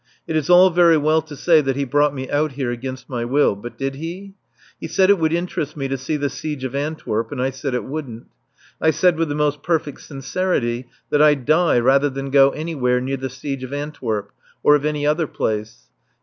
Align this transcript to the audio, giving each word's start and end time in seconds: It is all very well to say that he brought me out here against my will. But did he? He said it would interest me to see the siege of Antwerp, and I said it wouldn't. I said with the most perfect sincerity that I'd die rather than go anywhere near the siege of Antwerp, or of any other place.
It 0.25 0.35
is 0.35 0.49
all 0.49 0.71
very 0.71 0.97
well 0.97 1.21
to 1.21 1.35
say 1.35 1.61
that 1.61 1.75
he 1.75 1.83
brought 1.85 2.15
me 2.15 2.27
out 2.31 2.53
here 2.53 2.71
against 2.71 3.07
my 3.07 3.23
will. 3.23 3.55
But 3.55 3.77
did 3.77 3.93
he? 3.93 4.33
He 4.79 4.87
said 4.87 5.11
it 5.11 5.19
would 5.19 5.31
interest 5.31 5.77
me 5.77 5.87
to 5.89 5.95
see 5.95 6.17
the 6.17 6.27
siege 6.27 6.63
of 6.63 6.73
Antwerp, 6.73 7.31
and 7.31 7.39
I 7.39 7.51
said 7.51 7.75
it 7.75 7.83
wouldn't. 7.83 8.25
I 8.81 8.89
said 8.89 9.15
with 9.17 9.29
the 9.29 9.35
most 9.35 9.61
perfect 9.61 10.01
sincerity 10.01 10.87
that 11.11 11.21
I'd 11.21 11.45
die 11.45 11.77
rather 11.77 12.09
than 12.09 12.31
go 12.31 12.49
anywhere 12.49 12.99
near 12.99 13.17
the 13.17 13.29
siege 13.29 13.63
of 13.63 13.73
Antwerp, 13.73 14.31
or 14.63 14.73
of 14.73 14.85
any 14.85 15.05
other 15.05 15.27
place. 15.27 15.91